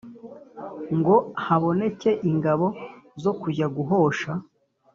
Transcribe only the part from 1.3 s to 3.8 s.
haboneke ingabo zo kujya